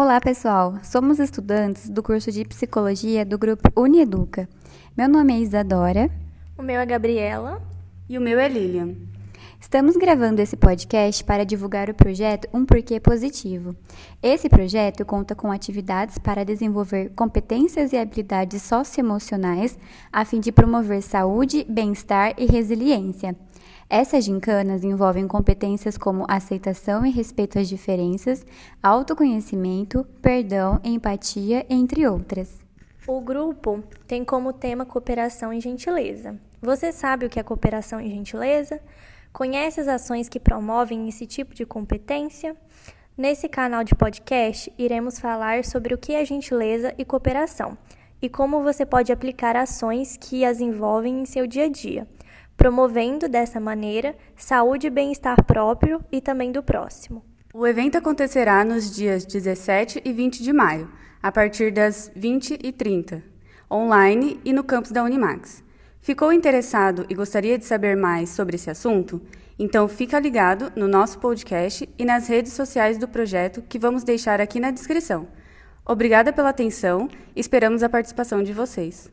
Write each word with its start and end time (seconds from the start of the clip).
Olá, 0.00 0.20
pessoal! 0.20 0.78
Somos 0.84 1.18
estudantes 1.18 1.90
do 1.90 2.04
curso 2.04 2.30
de 2.30 2.44
Psicologia 2.44 3.26
do 3.26 3.36
grupo 3.36 3.68
Unieduca. 3.76 4.48
Meu 4.96 5.08
nome 5.08 5.32
é 5.32 5.40
Isadora. 5.40 6.08
O 6.56 6.62
meu 6.62 6.78
é 6.78 6.86
Gabriela. 6.86 7.60
E 8.08 8.16
o 8.16 8.20
meu 8.20 8.38
é 8.38 8.46
Lilian. 8.46 8.94
Estamos 9.60 9.96
gravando 9.96 10.40
esse 10.40 10.56
podcast 10.56 11.22
para 11.24 11.44
divulgar 11.44 11.90
o 11.90 11.94
projeto 11.94 12.48
Um 12.54 12.64
Porquê 12.64 13.00
Positivo. 13.00 13.74
Esse 14.22 14.48
projeto 14.48 15.04
conta 15.04 15.34
com 15.34 15.50
atividades 15.50 16.16
para 16.16 16.44
desenvolver 16.44 17.10
competências 17.10 17.92
e 17.92 17.96
habilidades 17.96 18.62
socioemocionais 18.62 19.76
a 20.12 20.24
fim 20.24 20.38
de 20.38 20.52
promover 20.52 21.02
saúde, 21.02 21.66
bem-estar 21.68 22.34
e 22.38 22.46
resiliência. 22.46 23.36
Essas 23.90 24.24
gincanas 24.24 24.84
envolvem 24.84 25.26
competências 25.26 25.98
como 25.98 26.24
aceitação 26.28 27.04
e 27.04 27.10
respeito 27.10 27.58
às 27.58 27.68
diferenças, 27.68 28.46
autoconhecimento, 28.80 30.06
perdão, 30.22 30.80
empatia, 30.84 31.66
entre 31.68 32.06
outras. 32.06 32.64
O 33.06 33.20
grupo 33.20 33.82
tem 34.06 34.24
como 34.24 34.52
tema 34.52 34.86
cooperação 34.86 35.52
e 35.52 35.60
gentileza. 35.60 36.38
Você 36.62 36.92
sabe 36.92 37.26
o 37.26 37.28
que 37.28 37.40
é 37.40 37.42
cooperação 37.42 38.00
e 38.00 38.08
gentileza? 38.08 38.80
Conhece 39.32 39.80
as 39.80 39.88
ações 39.88 40.28
que 40.28 40.40
promovem 40.40 41.08
esse 41.08 41.26
tipo 41.26 41.54
de 41.54 41.64
competência? 41.64 42.56
Nesse 43.16 43.48
canal 43.48 43.84
de 43.84 43.94
podcast, 43.94 44.72
iremos 44.78 45.18
falar 45.18 45.64
sobre 45.64 45.94
o 45.94 45.98
que 45.98 46.14
é 46.14 46.24
gentileza 46.24 46.94
e 46.96 47.04
cooperação 47.04 47.76
e 48.20 48.28
como 48.28 48.62
você 48.62 48.84
pode 48.84 49.12
aplicar 49.12 49.56
ações 49.56 50.16
que 50.16 50.44
as 50.44 50.60
envolvem 50.60 51.20
em 51.20 51.24
seu 51.24 51.46
dia 51.46 51.64
a 51.64 51.68
dia 51.68 52.06
promovendo 52.58 53.28
dessa 53.28 53.60
maneira 53.60 54.16
saúde 54.36 54.88
e 54.88 54.90
bem-estar 54.90 55.44
próprio 55.44 56.04
e 56.10 56.20
também 56.20 56.50
do 56.50 56.60
próximo. 56.60 57.24
O 57.54 57.64
evento 57.64 57.96
acontecerá 57.96 58.64
nos 58.64 58.94
dias 58.94 59.24
17 59.24 60.02
e 60.04 60.12
20 60.12 60.42
de 60.42 60.52
maio, 60.52 60.90
a 61.22 61.30
partir 61.30 61.70
das 61.70 62.10
20h30, 62.18 63.22
online 63.70 64.40
e 64.44 64.52
no 64.52 64.64
campus 64.64 64.90
da 64.90 65.04
Unimax. 65.04 65.62
Ficou 66.00 66.32
interessado 66.32 67.04
e 67.08 67.14
gostaria 67.14 67.58
de 67.58 67.64
saber 67.64 67.96
mais 67.96 68.30
sobre 68.30 68.56
esse 68.56 68.70
assunto? 68.70 69.20
Então 69.58 69.88
fica 69.88 70.18
ligado 70.18 70.72
no 70.76 70.86
nosso 70.86 71.18
podcast 71.18 71.88
e 71.98 72.04
nas 72.04 72.28
redes 72.28 72.52
sociais 72.52 72.96
do 72.96 73.08
projeto 73.08 73.62
que 73.68 73.78
vamos 73.78 74.04
deixar 74.04 74.40
aqui 74.40 74.60
na 74.60 74.70
descrição. 74.70 75.26
Obrigada 75.84 76.32
pela 76.32 76.50
atenção, 76.50 77.08
esperamos 77.34 77.82
a 77.82 77.88
participação 77.88 78.42
de 78.42 78.52
vocês. 78.52 79.10